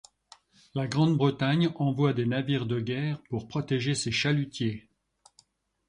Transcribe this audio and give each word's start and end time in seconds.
La 0.73 0.87
Grande-Bretagne 0.87 1.69
envoie 1.75 2.13
des 2.13 2.25
navires 2.25 2.65
de 2.65 2.79
guerre 2.79 3.21
pour 3.29 3.47
protéger 3.47 3.93
ses 3.93 4.11
chalutiers. 4.11 4.89